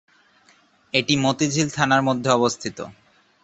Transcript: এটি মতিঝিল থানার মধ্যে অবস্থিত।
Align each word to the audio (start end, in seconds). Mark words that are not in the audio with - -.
এটি 0.93 1.13
মতিঝিল 1.17 1.67
থানার 1.75 2.01
মধ্যে 2.03 2.29
অবস্থিত। 2.31 2.77